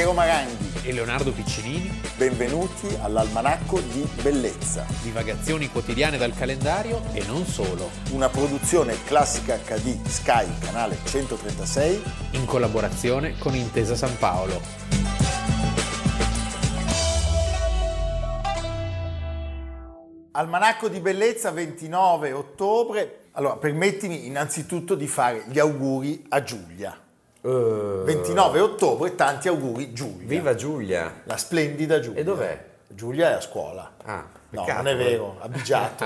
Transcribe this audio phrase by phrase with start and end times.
[0.00, 2.00] Piero Maranghi e Leonardo Piccinini.
[2.16, 4.86] Benvenuti all'Almanacco di Bellezza.
[5.02, 7.90] Divagazioni quotidiane dal calendario e non solo.
[8.12, 12.02] Una produzione classica HD Sky, canale 136.
[12.30, 14.58] In collaborazione con Intesa San Paolo.
[20.30, 23.24] Almanacco di Bellezza 29 ottobre.
[23.32, 26.98] Allora, permettimi innanzitutto di fare gli auguri a Giulia.
[27.42, 30.26] Uh, 29 ottobre, tanti auguri Giulia.
[30.26, 31.22] Viva Giulia!
[31.24, 32.20] La splendida Giulia.
[32.20, 32.64] E dov'è?
[32.88, 33.90] Giulia è a scuola.
[34.04, 36.04] Ah, no, non è vero, ha bigiato.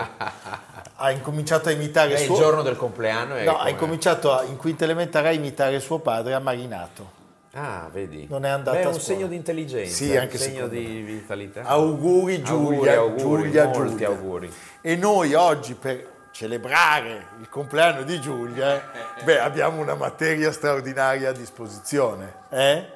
[0.96, 2.34] ha incominciato a imitare Beh, suo...
[2.34, 5.80] il giorno del compleanno è No, ha come- incominciato a- in quinta elementare a imitare
[5.80, 7.22] suo padre a Marinato.
[7.54, 8.26] Ah, vedi.
[8.28, 11.62] Non è andata Beh, è un segno di intelligenza, Sì, anche un segno di vitalità.
[11.62, 14.08] Auguri Giulia, Auguri, auguri, Giulia, molti Giulia.
[14.08, 14.52] auguri.
[14.80, 18.90] E noi oggi per celebrare il compleanno di Giulia,
[19.22, 22.90] beh, abbiamo una materia straordinaria a disposizione, eh?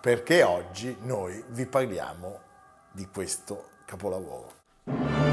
[0.00, 2.38] Perché oggi noi vi parliamo
[2.92, 5.25] di questo capolavoro.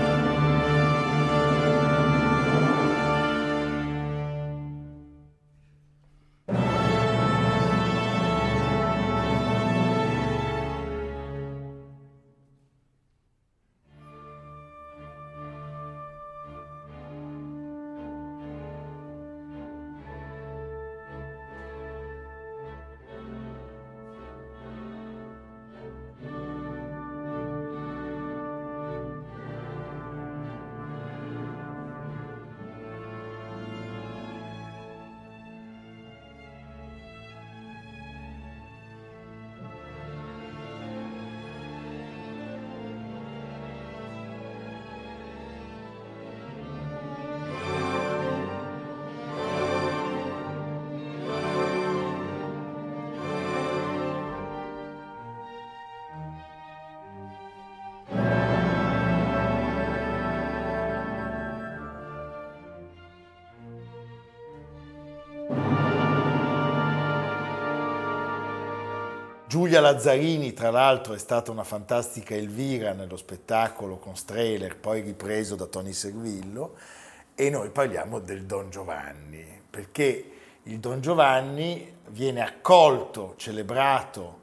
[69.54, 75.54] Giulia Lazzarini, tra l'altro, è stata una fantastica Elvira nello spettacolo con Strehler, poi ripreso
[75.54, 76.76] da Tony Servillo,
[77.36, 80.32] e noi parliamo del Don Giovanni, perché
[80.64, 84.40] il Don Giovanni viene accolto, celebrato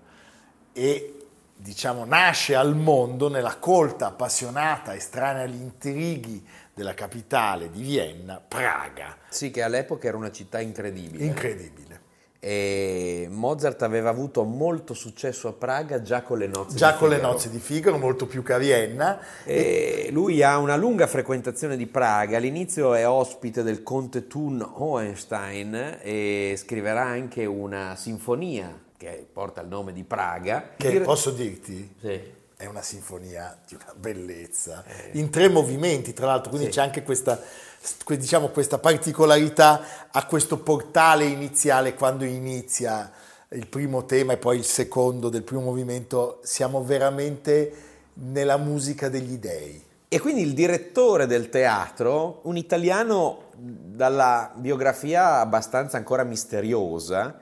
[0.72, 8.40] e diciamo nasce al mondo nella colta, appassionata, estranea agli intrighi della capitale di Vienna,
[8.40, 9.16] Praga.
[9.28, 11.24] Sì, che all'epoca era una città incredibile.
[11.24, 12.09] Incredibile.
[12.42, 17.08] E Mozart aveva avuto molto successo a Praga già con le nozze Già di con
[17.10, 17.32] le Figaro.
[17.34, 19.20] nozze di Figaro, molto più che a Vienna.
[19.44, 25.98] E lui ha una lunga frequentazione di Praga, all'inizio è ospite del conte Thun Hohenstein
[26.02, 30.70] e scriverà anche una sinfonia che porta il nome di Praga.
[30.76, 31.94] Che Dire- posso dirti?
[32.00, 32.38] Sì.
[32.56, 36.74] È una sinfonia di una bellezza, in tre movimenti tra l'altro, quindi Sì.
[36.74, 37.46] c'è anche questa, que-
[38.06, 43.10] diciamo, questa particolarità a questo portale iniziale quando inizia
[43.52, 47.72] il primo tema e poi il secondo del primo movimento, siamo veramente
[48.14, 49.82] nella musica degli dei.
[50.08, 57.38] E quindi il direttore del teatro, un italiano dalla biografia abbastanza ancora misteriosa,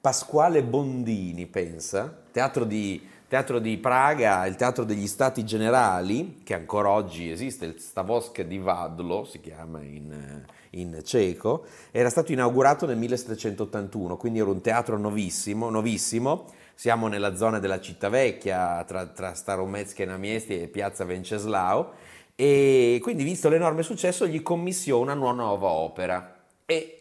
[0.00, 6.88] Pasquale Bondini, pensa, teatro di, teatro di Praga, il teatro degli Stati Generali, che ancora
[6.88, 12.86] oggi esiste, il Stavosche di Vadlo si chiama in, eh, in ceco, era stato inaugurato
[12.86, 16.46] nel 1781, quindi era un teatro novissimo, novissimo.
[16.74, 21.92] Siamo nella zona della città vecchia, tra, tra Staromezke Namiesti e Piazza Venceslao,
[22.34, 26.98] e quindi visto l'enorme successo gli commissiona una nuova opera e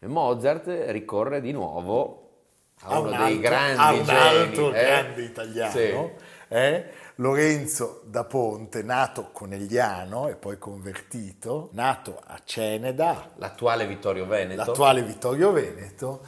[0.00, 2.19] Mozart ricorre di nuovo
[2.82, 4.80] a, uno un dei altro- grandi a un geni, altro eh?
[4.84, 5.94] grande italiano, Sì.
[6.48, 6.84] eh?
[7.16, 15.02] Lorenzo da Ponte, nato conegliano e poi convertito, nato a Ceneda, l'attuale Vittorio Veneto, l'attuale
[15.02, 16.22] Vittorio Veneto,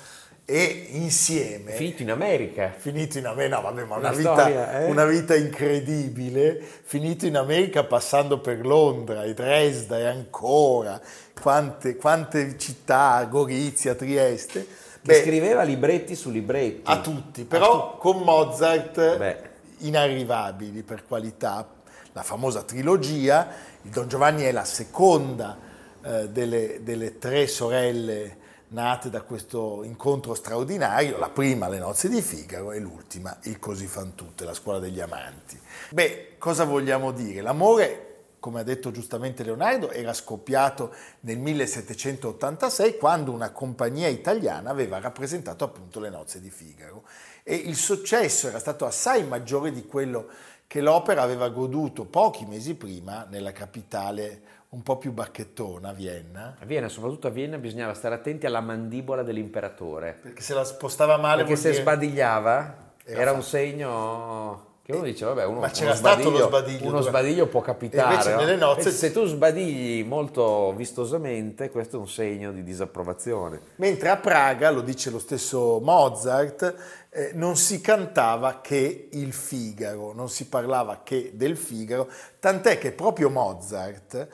[0.44, 2.74] e insieme finito in America.
[2.76, 4.84] finito in America, no vabbè, ma una, Una vita, storia, eh?
[4.90, 11.00] una vita incredibile, finito in America passando per Londra e Dresda e ancora,
[11.40, 14.66] quante, quante città, Gorizia, Trieste,
[15.04, 16.82] Che scriveva libretti su libretti.
[16.84, 19.50] a tutti, però con Mozart Beh.
[19.78, 21.68] inarrivabili per qualità,
[22.12, 23.48] la famosa trilogia,
[23.82, 25.58] il Don Giovanni è la seconda
[26.02, 28.36] eh, delle, delle tre sorelle
[28.68, 33.86] nate da questo incontro straordinario, la prima Le nozze di Figaro e l'ultima Il così
[33.86, 35.58] fan tutte, la scuola degli amanti.
[35.90, 37.40] Beh, cosa vogliamo dire?
[37.40, 38.11] L'amore
[38.42, 45.62] come ha detto giustamente Leonardo, era scoppiato nel 1786 quando una compagnia italiana aveva rappresentato
[45.62, 47.04] appunto le nozze di Figaro
[47.44, 50.26] e il successo era stato assai maggiore di quello
[50.66, 56.56] che l'opera aveva goduto pochi mesi prima nella capitale un po' più bacchettona, Vienna.
[56.58, 60.18] A Vienna, soprattutto a Vienna, bisognava stare attenti alla mandibola dell'imperatore.
[60.20, 61.42] Perché se la spostava male...
[61.42, 61.82] Perché se dire...
[61.82, 66.38] sbadigliava era, era un segno che uno dice, vabbè, uno, Ma c'era uno stato lo
[66.38, 66.88] sbadiglio.
[66.88, 68.14] Uno sbadiglio può capitare.
[68.14, 68.40] invece no?
[68.40, 73.60] nelle nozze- Se tu sbadigli molto vistosamente, questo è un segno di disapprovazione.
[73.76, 76.74] Mentre a Praga, lo dice lo stesso Mozart,
[77.10, 82.08] eh, non si cantava che il Figaro, non si parlava che del Figaro,
[82.40, 84.28] tant'è che proprio Mozart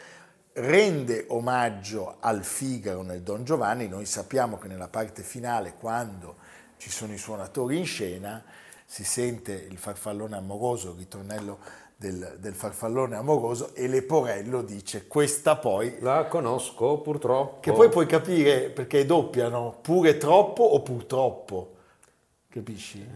[0.54, 6.36] rende omaggio al Figaro nel Don Giovanni, noi sappiamo che nella parte finale, quando
[6.78, 8.42] ci sono i suonatori in scena,
[8.90, 11.58] si sente il farfallone amoroso, il ritornello
[11.94, 17.60] del, del farfallone amoroso e Leporello dice questa poi La conosco purtroppo.
[17.60, 21.74] che poi puoi capire perché doppiano pure troppo o purtroppo.
[22.48, 23.06] Capisci?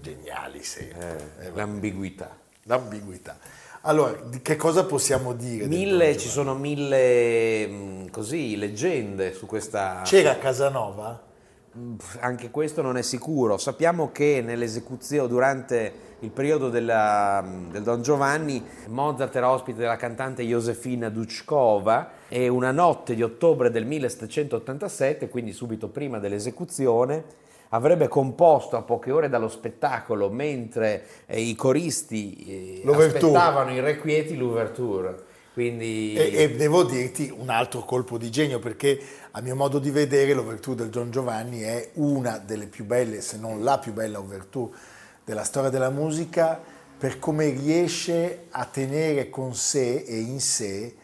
[0.00, 1.34] Geniali sempre.
[1.40, 2.34] Eh, l'ambiguità.
[2.62, 3.36] L'ambiguità.
[3.82, 5.66] Allora, di che cosa possiamo dire?
[5.66, 10.00] Mille, ci sono mille mh, così, leggende su questa...
[10.04, 11.30] C'era Casanova?
[12.20, 13.56] Anche questo non è sicuro.
[13.56, 20.42] Sappiamo che nell'esecuzione, durante il periodo della- del Don Giovanni, Mozart era ospite della cantante
[20.42, 27.24] Josefina Duchkova e una notte di ottobre del 1787, quindi subito prima dell'esecuzione,
[27.70, 32.82] avrebbe composto a poche ore dallo spettacolo, mentre eh, i coristi eh,
[33.32, 35.30] aspettavano i requieti, l'ouverture.
[35.52, 38.98] Quindi E, e devo dirti un altro colpo di genio perché
[39.32, 43.36] a mio modo di vedere l'ouverture del Don Giovanni è una delle più belle, se
[43.36, 44.76] non la più bella ouverture
[45.24, 46.60] della storia della musica
[46.98, 50.96] per come riesce a tenere con sé e in sé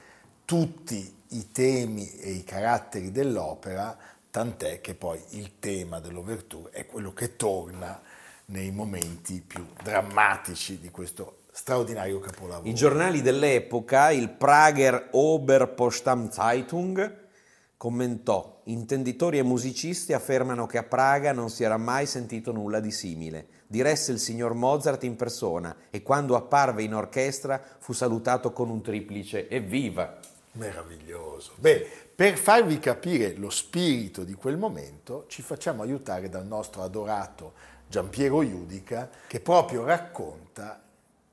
[0.44, 3.96] tutti i temi e i caratteri dell'opera,
[4.30, 8.00] tant'è che poi il tema dell'ouverture è quello che torna
[8.46, 12.68] nei momenti più drammatici di questo straordinario capolavoro.
[12.68, 17.26] I giornali dell'epoca, il Prager Oberpostamtzeitung,
[17.76, 22.92] commentò: Intenditori e musicisti affermano che a Praga non si era mai sentito nulla di
[22.92, 23.48] simile.
[23.66, 28.80] Diresse il signor Mozart in persona e quando apparve in orchestra fu salutato con un
[28.80, 30.16] triplice evviva.
[30.52, 31.54] Meraviglioso.
[31.56, 31.84] Beh,
[32.14, 37.54] per farvi capire lo spirito di quel momento, ci facciamo aiutare dal nostro adorato
[37.88, 40.82] Giampiero Iudica, che proprio racconta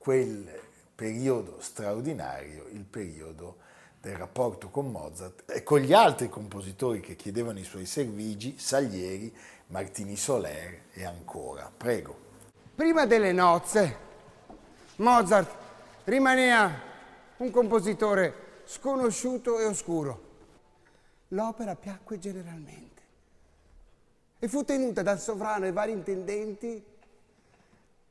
[0.06, 0.48] quel
[0.94, 3.58] periodo straordinario, il periodo
[4.00, 9.36] del rapporto con Mozart e con gli altri compositori che chiedevano i suoi servigi, Salieri,
[9.70, 11.72] Martini Soler e ancora.
[11.76, 12.16] Prego.
[12.76, 13.98] Prima delle nozze,
[14.98, 15.52] Mozart
[16.04, 16.72] rimaneva
[17.38, 20.22] un compositore sconosciuto e oscuro.
[21.30, 23.02] L'opera piacque generalmente
[24.38, 26.86] e fu tenuta dal sovrano e vari intendenti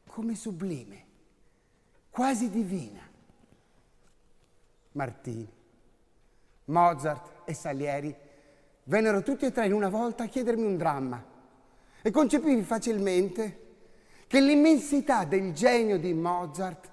[0.08, 1.03] come sublime,
[2.14, 3.00] quasi divina.
[4.92, 5.52] Martini,
[6.66, 8.14] Mozart e Salieri
[8.84, 11.24] vennero tutti e tre in una volta a chiedermi un dramma
[12.00, 13.62] e concepivi facilmente
[14.28, 16.88] che l'immensità del genio di Mozart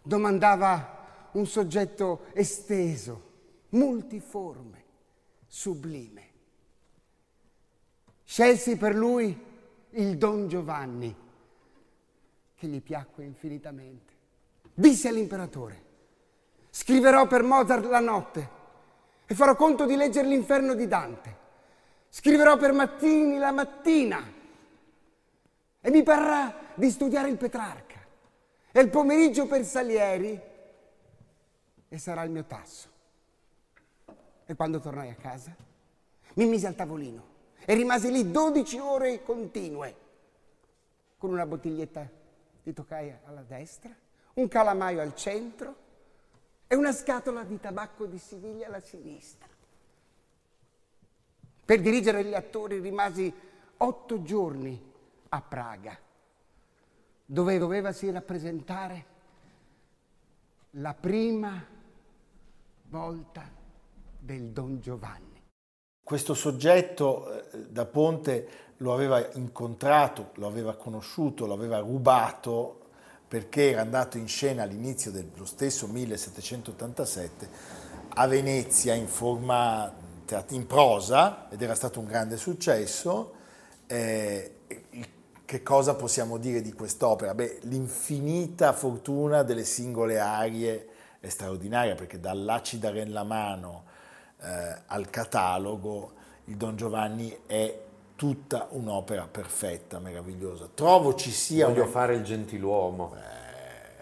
[0.00, 3.32] domandava un soggetto esteso,
[3.70, 4.84] multiforme,
[5.46, 6.30] sublime.
[8.24, 9.38] Scelsi per lui
[9.90, 11.14] il Don Giovanni,
[12.54, 14.15] che gli piacque infinitamente.
[14.78, 15.84] Dissi all'imperatore,
[16.68, 18.50] scriverò per Mozart la notte
[19.24, 21.36] e farò conto di leggere l'inferno di Dante.
[22.10, 24.22] Scriverò per Mattini la mattina
[25.80, 28.04] e mi parrà di studiare il Petrarca.
[28.70, 30.38] E il pomeriggio per Salieri
[31.88, 32.90] e sarà il mio tasso.
[34.44, 35.56] E quando tornai a casa
[36.34, 39.96] mi misi al tavolino e rimasi lì 12 ore continue
[41.16, 42.06] con una bottiglietta
[42.62, 44.04] di tocaia alla destra,
[44.36, 45.74] un calamaio al centro
[46.66, 49.48] e una scatola di tabacco di Siviglia alla sinistra.
[51.64, 53.32] Per dirigere gli attori rimasi
[53.78, 54.92] otto giorni
[55.30, 55.98] a Praga,
[57.24, 59.06] dove dovevasi rappresentare
[60.72, 61.64] la prima
[62.88, 63.50] volta
[64.18, 65.42] del Don Giovanni.
[66.02, 72.85] Questo soggetto eh, da Ponte lo aveva incontrato, lo aveva conosciuto, lo aveva rubato
[73.28, 77.48] perché era andato in scena all'inizio dello stesso 1787
[78.08, 79.92] a Venezia in forma
[80.48, 83.32] in prosa ed era stato un grande successo.
[83.86, 84.54] Eh,
[85.44, 87.34] che cosa possiamo dire di quest'opera?
[87.34, 90.88] Beh, l'infinita fortuna delle singole arie
[91.20, 93.84] è straordinaria perché dall'Acidare nella mano
[94.40, 96.12] eh, al catalogo
[96.46, 97.85] il Don Giovanni è
[98.16, 100.68] tutta un'opera perfetta, meravigliosa.
[100.72, 101.66] Trovo ci sia...
[101.66, 103.14] Voglio una- fare il gentiluomo.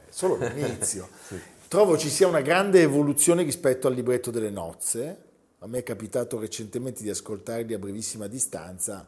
[0.08, 1.08] solo l'inizio.
[1.68, 5.22] Trovo ci sia una grande evoluzione rispetto al libretto delle nozze.
[5.58, 9.06] A me è capitato recentemente di ascoltarli a brevissima distanza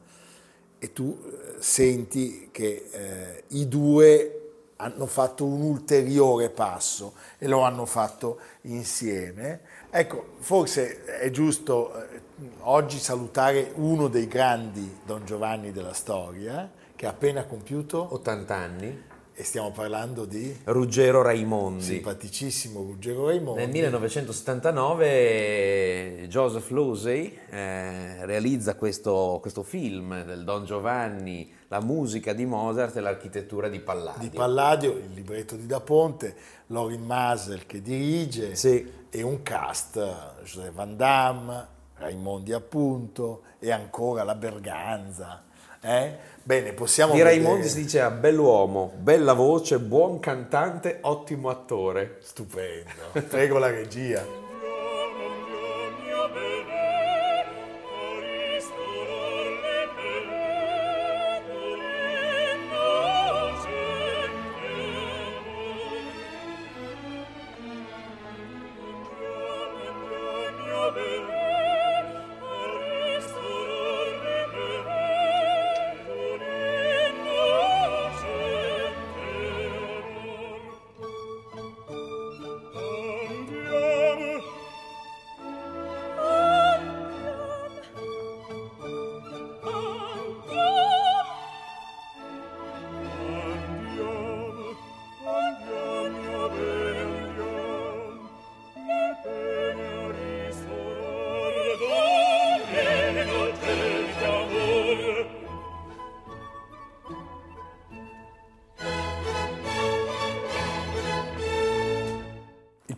[0.79, 4.46] e tu eh, senti che eh, i due
[4.77, 9.61] hanno fatto un ulteriore passo e lo hanno fatto insieme.
[9.91, 12.21] Ecco, forse è giusto eh,
[12.61, 19.03] oggi salutare uno dei grandi Don Giovanni della storia, che ha appena compiuto, 80 anni.
[19.39, 21.83] E stiamo parlando di Ruggero Raimondi.
[21.85, 23.61] simpaticissimo Ruggero Raimondi.
[23.61, 32.47] Nel 1979 Joseph Losey eh, realizza questo, questo film del Don Giovanni, la musica di
[32.47, 34.27] Mozart e l'architettura di Palladio.
[34.29, 36.35] di Palladio, il libretto di Da Ponte,
[36.69, 38.91] Lorin Masel che dirige Sì.
[39.11, 40.01] e un cast,
[40.45, 41.67] José Van Damme,
[41.97, 45.43] Raimondi appunto e ancora la Berganza.
[45.83, 46.33] eh?
[46.47, 52.19] Bene, possiamo Di Raimondi vedere- si diceva bell'uomo, bella voce, buon cantante, ottimo attore.
[52.21, 54.25] Stupendo, prego la regia.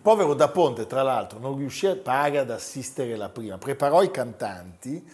[0.08, 4.10] Povero Da Ponte, tra l'altro, non riuscì a pare ad assistere la prima, preparò i
[4.10, 5.06] cantanti,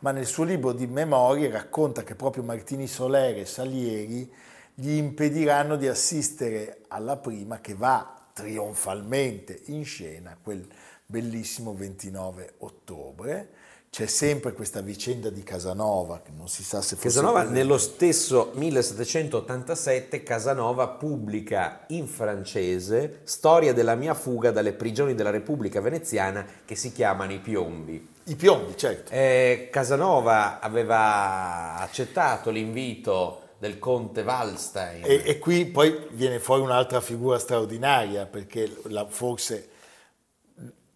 [0.00, 4.28] ma nel suo libro di memorie racconta che proprio Martini Solere e Salieri
[4.74, 10.66] gli impediranno di assistere alla prima che va trionfalmente in scena quel
[11.06, 13.50] bellissimo 29 ottobre.
[13.90, 17.08] C'è sempre questa vicenda di Casanova, che non si sa se fosse...
[17.08, 17.58] Casanova presente.
[17.58, 25.80] nello stesso 1787 Casanova pubblica in francese Storia della mia fuga dalle prigioni della Repubblica
[25.80, 28.08] Veneziana che si chiamano I Piombi.
[28.26, 29.10] I piombi, certo.
[29.10, 35.02] Eh, Casanova aveva accettato l'invito del conte Wallstein.
[35.04, 39.68] E, e qui poi viene fuori un'altra figura straordinaria, perché la- forse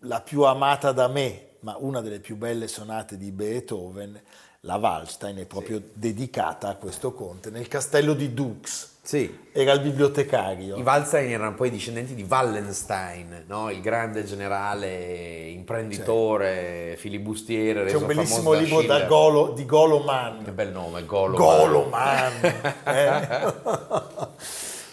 [0.01, 4.21] la più amata da me, ma una delle più belle sonate di Beethoven,
[4.61, 8.92] la Wallstein, è proprio dedicata a questo conte, nel castello di Dux.
[9.00, 10.76] Sì, Era il bibliotecario.
[10.76, 13.71] i Wallstein erano poi discendenti di Wallenstein, no?
[13.71, 17.87] il grande generale, imprenditore, filibustiere.
[17.87, 19.04] C'è un bellissimo da libro da.
[19.04, 20.44] Golo, di Golo Mann.
[20.44, 21.37] Che bel nome, Golo.
[21.37, 22.44] Golo Mann.
[22.44, 23.52] eh?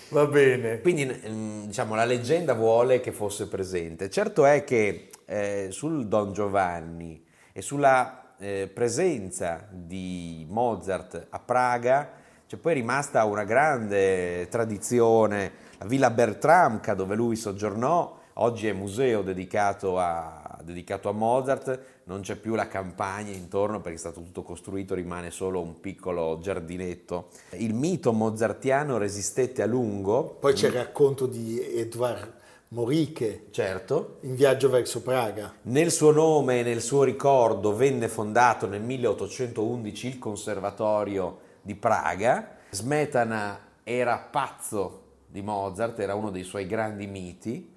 [0.10, 0.82] Va bene.
[0.82, 4.10] Quindi diciamo la leggenda vuole che fosse presente.
[4.10, 7.24] Certo è che eh, sul Don Giovanni
[7.54, 15.86] e sulla eh, presenza di Mozart a Praga c'è poi rimasta una grande tradizione, la
[15.86, 22.36] Villa Bertramka dove lui soggiornò, oggi è museo dedicato a, dedicato a Mozart, non c'è
[22.36, 27.30] più la campagna intorno perché è stato tutto costruito, rimane solo un piccolo giardinetto.
[27.52, 32.40] Il mito mozartiano resistette a lungo, Poi c'è il racconto di Edouard
[32.74, 35.56] Moriche certo, in viaggio verso Praga.
[35.64, 42.60] Nel suo nome e nel suo ricordo venne fondato nel 1811 il Conservatorio di Praga.
[42.70, 47.74] Smetana era pazzo di Mozart, era uno dei suoi grandi miti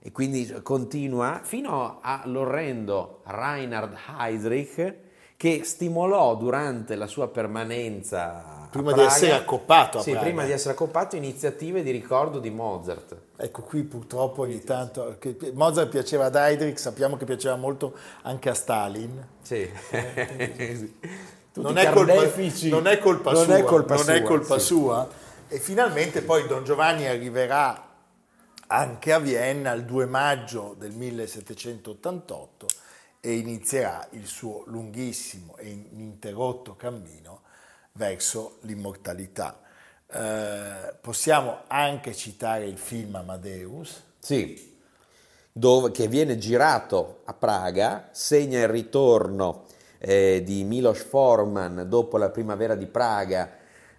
[0.00, 4.94] e quindi continua fino all'orrendo Reinhard Heydrich
[5.36, 10.24] che stimolò durante la sua permanenza Prima di Praga- essere accoppato a sì, Praga.
[10.24, 13.26] prima di essere accoppato iniziative di ricordo di Mozart.
[13.40, 15.14] Ecco, qui purtroppo ogni tanto...
[15.20, 19.24] che Mozart piaceva ad Heydrich, sappiamo che piaceva molto anche a Stalin.
[19.42, 19.70] Sì.
[21.52, 23.56] Tutti Non è, colpa, non è colpa Non sua.
[23.56, 24.66] è colpa non sua, è colpa sì.
[24.66, 25.08] sua.
[25.46, 27.88] E finalmente poi Don Giovanni arriverà
[28.66, 32.66] anche a Vienna il 2 maggio del 1788
[33.20, 37.42] e inizierà il suo lunghissimo e ininterrotto cammino
[37.92, 39.60] verso l'immortalità.
[40.10, 44.76] Eh, possiamo anche citare il film Amadeus, Sì,
[45.52, 49.66] dove, che viene girato a Praga, segna il ritorno
[49.98, 53.50] eh, di Milos Forman dopo la primavera di Praga.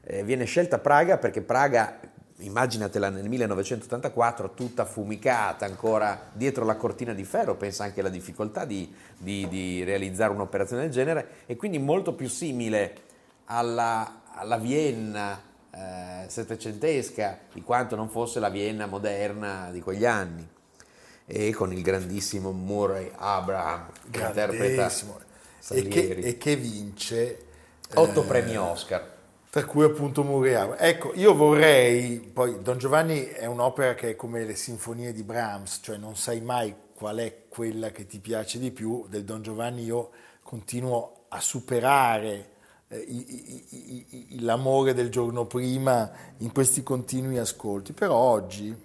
[0.01, 1.99] Eh, viene scelta Praga perché Praga,
[2.37, 8.65] immaginatela nel 1984, tutta fumicata, ancora dietro la cortina di ferro, pensa anche alla difficoltà
[8.65, 12.95] di, di, di realizzare un'operazione del genere, e quindi molto più simile
[13.45, 15.48] alla, alla Vienna
[15.79, 20.45] eh, settecentesca di quanto non fosse la Vienna moderna di quegli anni.
[21.25, 24.91] E con il grandissimo Murray Abraham che interpreta
[25.69, 27.45] e che, e che, vince
[27.93, 29.07] otto eh, premi Oscar.
[29.50, 30.77] per cui appunto Murray Abraham.
[30.79, 35.79] Ecco io vorrei poi Don Giovanni è un'opera che è come le sinfonie di Brahms
[35.81, 39.05] cioè non sai mai qual è quella che ti piace di più.
[39.07, 40.09] Del Don Giovanni io
[40.41, 42.57] continuo a superare eh,
[44.39, 48.75] l'amore del giorno prima in questi continui ascolti, però oggi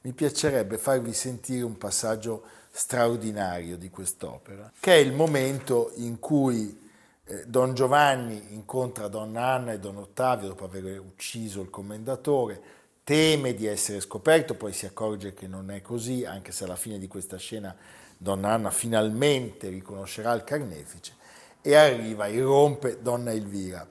[0.00, 6.84] mi piacerebbe farvi sentire un passaggio straordinario di quest'opera, che è il momento in cui
[7.24, 12.74] eh, Don Giovanni incontra Donna Anna e Don Ottavio dopo aver ucciso il commendatore,
[13.04, 16.98] teme di essere scoperto, poi si accorge che non è così, anche se alla fine
[16.98, 17.76] di questa scena
[18.16, 21.24] Donna Anna finalmente riconoscerà il carnefice
[21.66, 23.84] e arriva, irrompe Donna Elvira.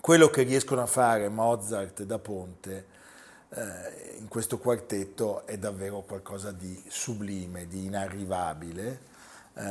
[0.00, 2.86] Quello che riescono a fare Mozart da Ponte
[3.50, 8.98] eh, in questo quartetto è davvero qualcosa di sublime, di inarrivabile.
[9.54, 9.62] Eh,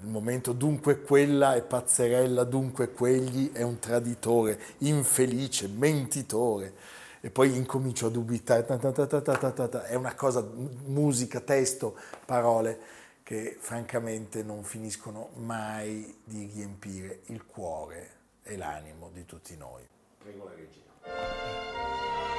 [0.00, 6.74] il momento dunque quella è pazzerella, dunque quegli è un traditore, infelice, mentitore.
[7.20, 10.44] E poi incomincio a dubitare, è una cosa,
[10.86, 11.94] musica, testo,
[12.24, 18.10] parole che francamente non finiscono mai di riempire il cuore
[18.42, 19.86] e l'animo di tutti noi.
[20.18, 20.80] Prego la regia.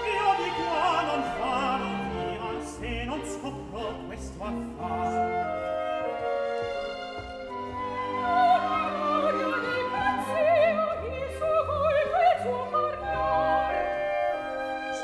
[0.06, 5.62] Io di qua non farò via se non scopro questo affare.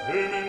[0.05, 0.48] Se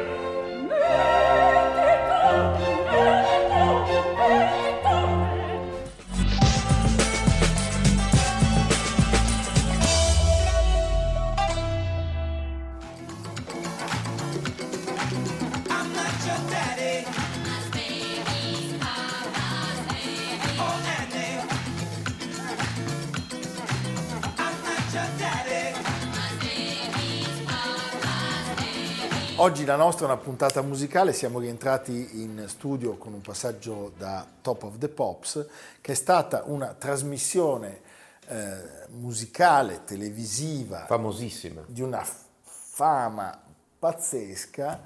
[29.41, 34.23] Oggi la nostra è una puntata musicale, siamo rientrati in studio con un passaggio da
[34.39, 35.47] Top of the Pops,
[35.81, 37.81] che è stata una trasmissione
[38.27, 42.05] eh, musicale, televisiva, famosissima, di una
[42.43, 43.41] fama
[43.79, 44.81] pazzesca.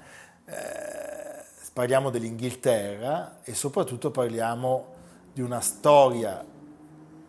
[0.46, 4.86] Eh, parliamo dell'Inghilterra e soprattutto parliamo
[5.34, 6.42] di una storia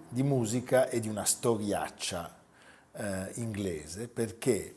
[0.07, 2.33] di musica e di una storiaccia
[2.93, 4.07] eh, inglese.
[4.07, 4.73] Perché?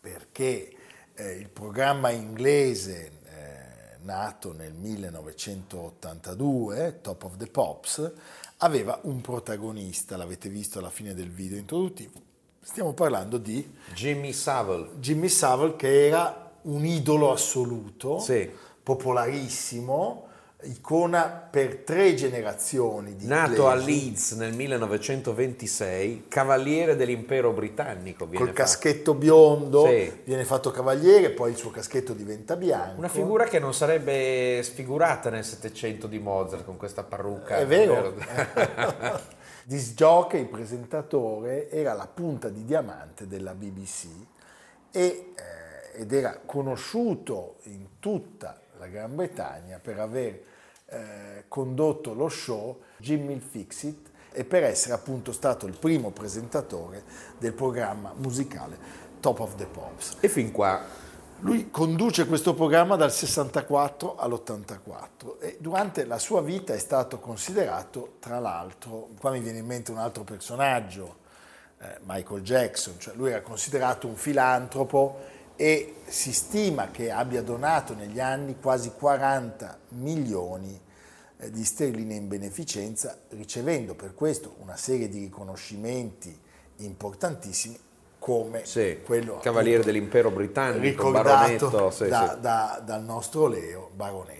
[0.00, 0.74] Perché
[1.14, 8.12] eh, il programma inglese eh, nato nel 1982, Top of the Pops,
[8.58, 12.28] aveva un protagonista, l'avete visto alla fine del video introduttivo.
[12.62, 14.90] Stiamo parlando di Jimmy Savile.
[14.98, 18.50] Jimmy Savile che era un idolo assoluto, sì.
[18.82, 20.28] popolarissimo,
[20.62, 23.68] icona per tre generazioni di Nato inglesi.
[23.68, 28.26] a Leeds nel 1926, cavaliere dell'impero britannico.
[28.26, 28.52] Col fatto.
[28.52, 30.20] caschetto biondo, sì.
[30.24, 32.98] viene fatto cavaliere, poi il suo caschetto diventa bianco.
[32.98, 37.56] Una figura che non sarebbe sfigurata nel Settecento di Mozart con questa parrucca.
[37.56, 38.14] È vero.
[39.64, 44.06] Disc jockey, presentatore, era la punta di diamante della BBC
[44.90, 50.42] e, eh, ed era conosciuto in tutta la Gran Bretagna per aver
[50.86, 57.04] eh, condotto lo show Jimmy Fixit e per essere appunto stato il primo presentatore
[57.38, 58.78] del programma musicale
[59.20, 60.16] Top of the Pops.
[60.20, 61.08] E fin qua
[61.40, 68.16] lui conduce questo programma dal 64 all'84 e durante la sua vita è stato considerato,
[68.18, 71.16] tra l'altro, qua mi viene in mente un altro personaggio,
[71.78, 77.92] eh, Michael Jackson, cioè lui era considerato un filantropo e si stima che abbia donato
[77.94, 80.80] negli anni quasi 40 milioni
[81.36, 86.34] eh, di sterline in beneficenza, ricevendo per questo una serie di riconoscimenti
[86.76, 87.78] importantissimi
[88.18, 92.40] come Sì, quello Cavaliere appunto, dell'Impero Britannico, ricordato baronetto, sì, da- sì.
[92.40, 94.39] da- dal nostro Leo, baronetto.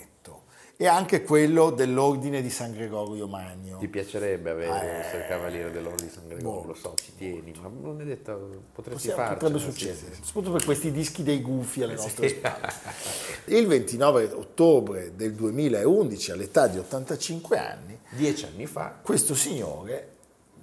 [0.82, 3.76] E anche quello dell'Ordine di San Gregorio Magno.
[3.76, 7.52] Ti piacerebbe avere Eh, essere cavaliere dell'Ordine di San Gregorio, molto, lo so, ci tieni,
[7.60, 9.34] ma non è detto, potresti farcela.
[9.34, 10.20] potrebbe sì, succedere, sì, sì.
[10.24, 12.72] soprattutto per questi dischi dei gufi alle nostre spalle.
[13.44, 20.08] Il 29 ottobre del 2011, all'età di 85 anni, Dieci anni fa, questo signore,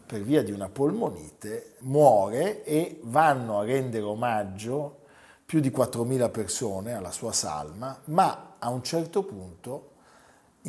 [0.04, 5.02] per via di una polmonite, muore e vanno a rendere omaggio
[5.46, 9.92] più di 4.000 persone alla sua salma, ma a un certo punto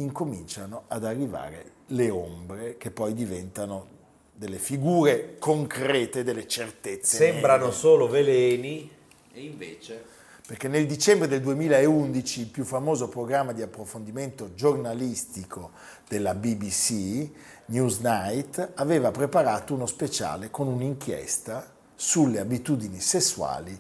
[0.01, 3.97] incominciano ad arrivare le ombre che poi diventano
[4.35, 7.17] delle figure concrete, delle certezze.
[7.17, 7.77] sembrano nere.
[7.77, 8.91] solo veleni
[9.33, 10.17] e invece...
[10.49, 15.73] Perché nel dicembre del 2011 il più famoso programma di approfondimento giornalistico
[16.09, 17.29] della BBC,
[17.67, 23.79] Newsnight, aveva preparato uno speciale con un'inchiesta sulle abitudini sessuali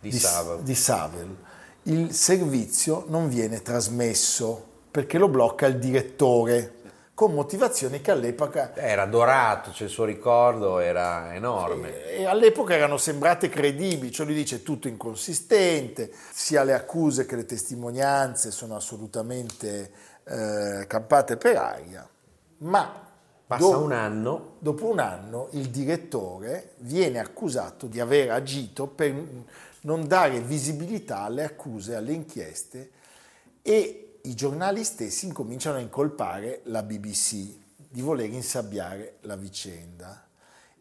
[0.00, 0.62] Di Savile.
[0.62, 1.36] di Savile.
[1.84, 6.74] Il servizio non viene trasmesso perché lo blocca il direttore,
[7.14, 12.06] con motivazioni che all'epoca Era dorato, cioè il suo ricordo era enorme.
[12.06, 17.44] e all'epoca erano sembrate credibili, cioè lui dice tutto inconsistente, sia le accuse che le
[17.44, 19.92] testimonianze sono assolutamente
[20.24, 22.08] eh, campate per aria,
[22.58, 23.06] ma
[23.46, 29.12] Passa do- un anno, dopo un anno il direttore viene accusato di aver agito per
[29.82, 32.90] non dare visibilità alle accuse, alle inchieste
[33.60, 40.26] e i giornali stessi incominciano a incolpare la BBC di voler insabbiare la vicenda.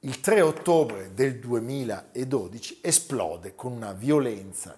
[0.02, 4.76] Il 3 ottobre del 2012 esplode con una violenza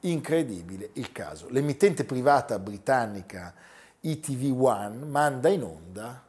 [0.00, 1.48] incredibile il caso.
[1.48, 3.54] L'emittente privata britannica
[4.02, 6.22] ETV1 manda in onda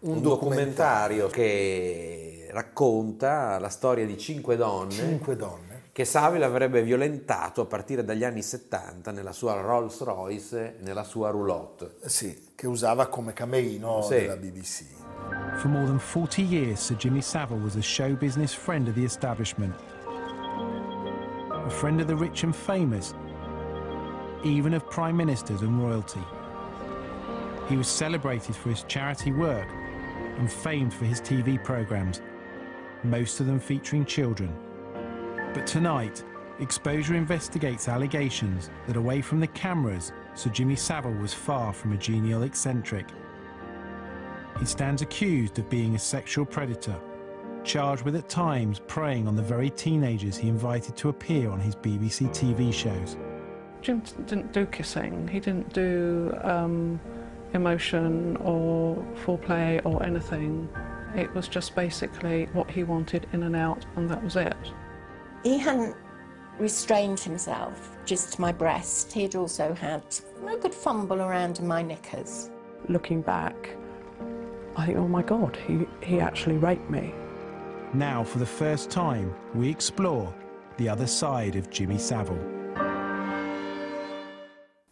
[0.00, 5.65] un, un documentario che racconta la storia di cinque donne Cinque donne.
[5.96, 11.30] Che Savile avrebbe violentato a partire dagli anni 70 nella sua Rolls Royce, nella sua
[11.30, 11.94] roulotte.
[12.04, 14.16] Sì, che usava come camerino Sì.
[14.16, 14.84] della BBC.
[15.54, 19.04] For more than 40 years, Sir Jimmy Savile was a show business friend of the
[19.04, 19.74] establishment,
[21.50, 23.14] a friend of the rich and famous,
[24.44, 26.22] even of prime ministers and royalty.
[27.70, 29.68] He was celebrated for his charity work
[30.38, 32.20] and famed for his TV programs,
[33.02, 34.52] most of them featuring children.
[35.54, 36.22] But tonight,
[36.58, 41.98] Exposure investigates allegations that away from the cameras, Sir Jimmy Savile was far from a
[41.98, 43.06] genial eccentric.
[44.58, 46.98] He stands accused of being a sexual predator,
[47.62, 51.76] charged with at times preying on the very teenagers he invited to appear on his
[51.76, 53.18] BBC TV shows.
[53.82, 55.28] Jim didn't do kissing.
[55.28, 56.98] He didn't do um,
[57.52, 60.70] emotion or foreplay or anything.
[61.14, 64.56] It was just basically what he wanted in and out, and that was it.
[65.46, 65.94] He hadn't
[66.58, 69.12] restrained himself just to my breast.
[69.12, 70.02] He'd also had
[70.44, 72.50] a good fumble around in my knickers.
[72.88, 73.76] Looking back,
[74.74, 77.14] I think, oh my God, he, he actually raped me.
[77.94, 80.34] Now, for the first time, we explore
[80.78, 82.55] the other side of Jimmy Savile.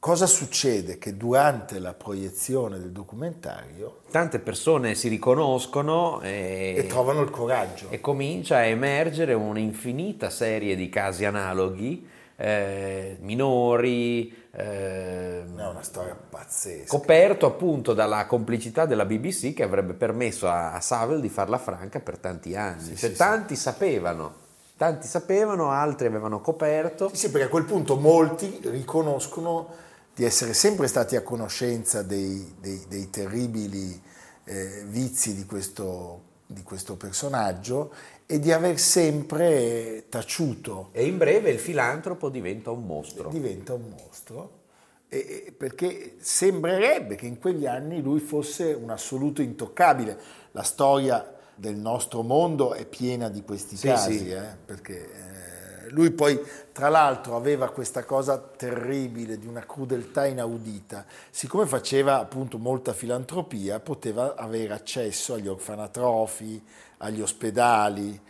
[0.05, 0.99] Cosa succede?
[0.99, 7.87] Che durante la proiezione del documentario Tante persone si riconoscono e, e trovano il coraggio.
[7.89, 16.15] e comincia a emergere un'infinita serie di casi analoghi, eh, minori, eh, È una storia
[16.15, 16.87] pazzesca.
[16.87, 21.99] coperto appunto dalla complicità della BBC che avrebbe permesso a, a Savile di farla franca
[22.01, 22.95] per tanti anni.
[22.95, 24.35] Cioè, sì, tanti sapevano,
[24.77, 27.09] tanti sapevano, altri avevano coperto.
[27.09, 29.81] Sì, sì, perché a quel punto molti riconoscono
[30.15, 34.01] di essere sempre stati a conoscenza dei, dei- dei terribili
[34.45, 37.93] eh, vizi di questo, di questo personaggio
[38.27, 40.89] e di aver sempre taciuto.
[40.93, 43.29] E in breve il filantropo diventa un mostro.
[43.31, 44.63] Diventa un mostro.
[45.09, 50.19] e- e- perché sembrerebbe che in quegli anni lui fosse un assoluto intoccabile.
[50.53, 54.31] La storia del nostro mondo è piena di questi Sì, casi, sì.
[54.33, 55.54] eh, perché eh,
[55.95, 56.41] lui poi,
[56.73, 61.07] tra l'altro, aveva questa cosa terribile di una crudeltà inaudita.
[61.31, 66.63] Siccome faceva appunto molta filantropia, poteva avere accesso agli orfanatrofi,
[66.99, 68.21] agli ospedali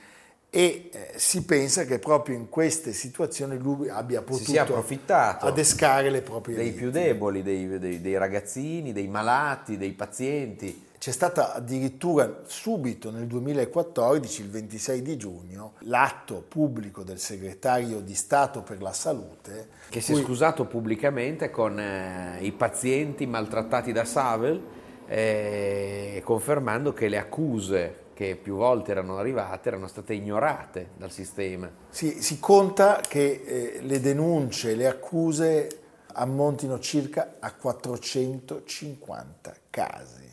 [0.50, 6.22] e eh, si pensa che proprio in queste situazioni lui abbia potuto approfittato adescare le
[6.22, 6.82] proprie dei vittime.
[6.82, 10.92] più deboli, dei, dei- dei ragazzini, dei malati, dei pazienti.
[11.04, 18.14] C'è stata addirittura subito nel 2014, il 26 di giugno, l'atto pubblico del segretario di
[18.14, 24.06] Stato per la Salute che si è scusato pubblicamente con eh, i pazienti maltrattati da
[24.06, 24.62] Savile,
[25.06, 31.70] eh, confermando che le accuse che più volte erano arrivate erano state ignorate dal sistema.
[31.90, 35.80] Si, si conta che eh, le denunce, le accuse
[36.14, 40.32] ammontino circa a 450 casi.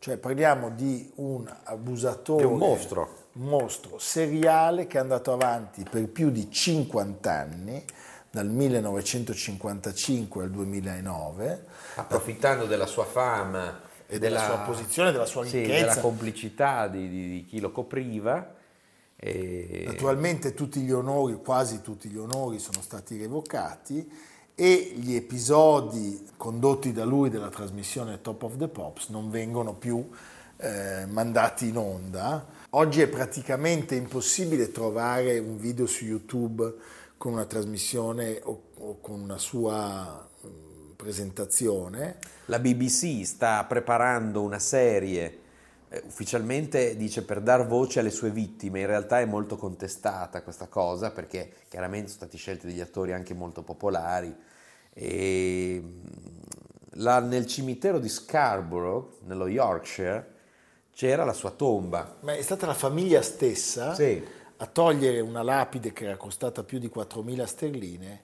[0.00, 3.26] Cioè parliamo di un abusatore, Di un mostro.
[3.32, 7.84] mostro seriale che è andato avanti per più di 50 anni,
[8.30, 11.64] dal 1955 al 2009,
[11.96, 15.78] Approfittando della sua fama E della sua posizione, della sua sì, ricchezza.
[15.86, 18.54] della complicità di, di- di chi lo copriva.
[19.16, 19.82] E...
[19.84, 24.08] Naturalmente tutti gli onori, quasi tutti gli onori sono stati revocati
[24.60, 30.04] e gli episodi condotti da lui della trasmissione Top of the Pops non vengono più
[30.56, 32.44] eh, mandati in onda.
[32.70, 36.74] Oggi è praticamente impossibile trovare un video su YouTube
[37.16, 42.16] con una trasmissione o, o con una sua mm, presentazione.
[42.46, 45.38] La BBC sta preparando una serie,
[46.04, 51.10] ufficialmente dice per dar voce alle sue vittime, in realtà è molto contestata questa cosa
[51.10, 54.34] perché chiaramente sono stati scelti degli attori anche molto popolari.
[54.92, 55.96] E, mm,
[57.00, 60.36] là nel cimitero di Scarborough, nello Yorkshire,
[60.92, 62.16] c'era la sua tomba.
[62.20, 64.22] Ma è stata la famiglia stessa Sì.
[64.56, 68.22] a togliere una lapide che era costata più di 4.000 sterline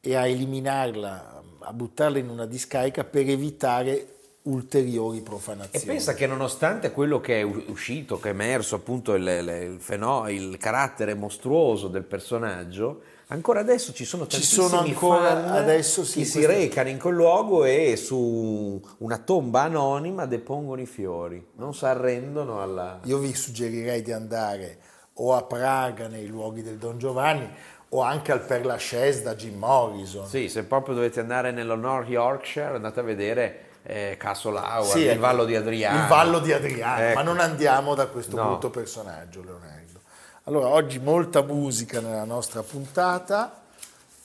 [0.00, 5.84] e a eliminarla, a buttarla in una discarica per evitare ulteriori E profanazioni.
[5.84, 10.28] pensa che nonostante quello che è uscito, che è emerso appunto il, il, il feno-
[10.28, 16.04] il carattere mostruoso del personaggio, ancora adesso ci sono Ci tantissimi sono ancora fan adesso,
[16.04, 21.44] sì, che si recano in quel luogo e su una tomba anonima depongono i fiori,
[21.56, 23.00] non si arrendono alla...
[23.04, 24.78] Io vi suggerirei di andare
[25.14, 27.46] o a Praga nei luoghi del Don Giovanni
[27.90, 30.26] o anche al Père Lachaise da Jim Morrison.
[30.26, 35.08] Sì, se proprio dovete andare nello North Yorkshire andate a vedere eh, Howard, Sì, il
[35.10, 36.02] ecco, Vallo di Adriano.
[36.02, 37.14] Il Vallo di Adriano, Ecco.
[37.14, 38.46] ma non andiamo da questo No.
[38.48, 39.98] brutto personaggio, Leonardo.
[40.44, 43.62] Allora, oggi molta musica nella nostra puntata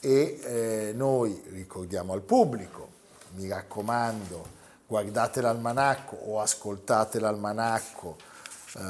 [0.00, 2.88] e eh, noi ricordiamo al pubblico,
[3.36, 4.46] mi raccomando,
[4.86, 8.16] guardate l'almanacco o ascoltate l'almanacco
[8.76, 8.80] eh,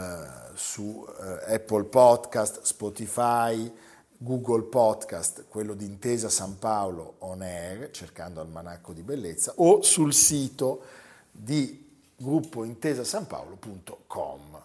[0.55, 1.07] su
[1.49, 3.71] eh, Apple Podcast, Spotify,
[4.19, 10.15] Google Podcast, quello di Intesa San Paolo On Air, cercando Almanacco di Bellezza, o sul
[10.15, 10.83] sito
[11.31, 11.85] di
[12.17, 14.63] gruppointesasanpaolo.com.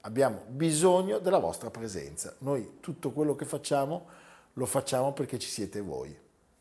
[0.00, 2.34] Abbiamo bisogno della vostra presenza.
[2.38, 4.06] Noi tutto quello che facciamo
[4.54, 6.16] lo facciamo perché ci siete voi.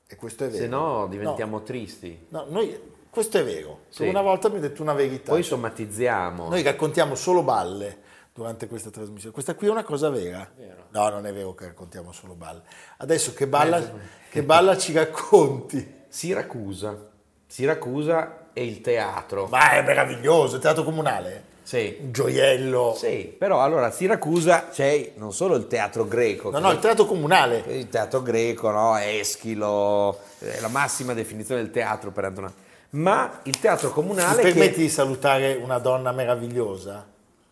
[0.05, 0.63] E questo è vero.
[0.63, 2.25] Se no diventiamo tristi.
[2.29, 2.77] No, noi,
[3.09, 3.83] questo è vero.
[3.89, 4.07] Sì.
[4.07, 5.31] Una volta mi hai detto una verità.
[5.31, 6.49] Poi somatizziamo.
[6.49, 8.03] Noi raccontiamo solo balle
[8.37, 9.33] durante questa trasmissione.
[9.33, 10.47] Questa qui è una cosa vera.
[10.91, 12.61] No, non è vero che raccontiamo solo balle.
[12.97, 13.81] Adesso che balla,
[14.29, 16.05] che balla ci racconti?
[16.07, 16.95] Siracusa.
[17.47, 19.47] Siracusa e il teatro.
[19.47, 21.55] Ma è meraviglioso, il teatro comunale.
[21.63, 21.97] Sì.
[21.99, 22.93] Un gioiello.
[22.95, 27.05] Sì, però allora a Siracusa c'è non solo il teatro greco, No, no, il teatro
[27.05, 27.63] comunale.
[27.67, 28.95] il teatro greco, no?
[28.97, 32.53] Eschilo, è la massima definizione del teatro per Antonio,
[32.91, 34.81] ma il teatro comunale permetti che...
[34.81, 37.05] di salutare una donna meravigliosa?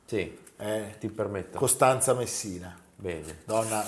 [0.06, 1.57] Sì, Eh, ti permetto.
[1.57, 2.77] Costanza Messina.
[2.95, 3.39] Bene.
[3.45, 3.83] Donna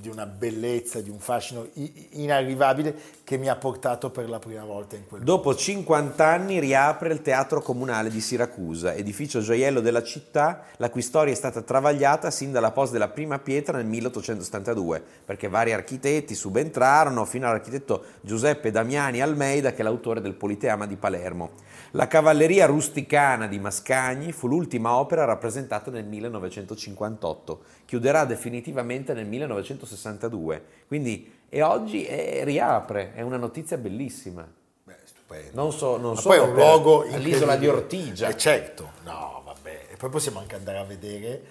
[0.00, 1.68] di una bellezza, di un fascino
[2.12, 7.12] inarrivabile che mi ha portato per la prima volta in quel Dopo 50 anni riapre
[7.12, 12.30] il Teatro Comunale di Siracusa, edificio gioiello della città, la cui storia è stata travagliata
[12.30, 18.70] sin dalla posa della prima pietra nel 1872, perché vari architetti subentrarono fino all'architetto Giuseppe
[18.70, 21.50] Damiani Almeida, che è l'autore del Politeama di Palermo.
[21.94, 30.64] La cavalleria rusticana di Mascagni fu l'ultima opera rappresentata nel 1958, chiuderà definitivamente nel 1962,
[30.86, 34.46] quindi e oggi eh, riapre, è una notizia bellissima.
[34.84, 35.50] Beh, stupendo.
[35.60, 37.66] Non so, non so poi è un luogo all'isola di.
[37.66, 39.86] Ortigia, Eh, certo, no, vabbè.
[39.90, 41.42] E poi possiamo anche andare a vedere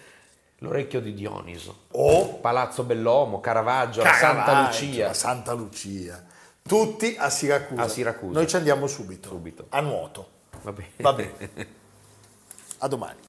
[0.60, 5.08] l'orecchio di Dioniso, o Palazzo Bellomo, Caravaggio, la Santa Caravaggio, Lucia.
[5.08, 6.23] la Santa Lucia.
[6.69, 7.82] Tutti a Siracusa.
[7.82, 8.34] A Siracusa.
[8.34, 9.29] Noi ci andiamo subito.
[9.29, 9.65] Subito.
[9.69, 10.29] A nuoto.
[10.62, 10.91] Va bene.
[10.97, 11.49] Va bene.
[12.77, 13.29] A domani.